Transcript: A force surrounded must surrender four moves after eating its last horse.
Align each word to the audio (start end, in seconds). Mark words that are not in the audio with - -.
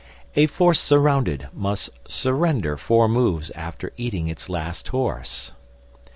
A 0.35 0.47
force 0.47 0.79
surrounded 0.79 1.47
must 1.53 1.91
surrender 2.07 2.75
four 2.75 3.07
moves 3.07 3.51
after 3.51 3.93
eating 3.97 4.29
its 4.29 4.49
last 4.49 4.87
horse. 4.87 5.51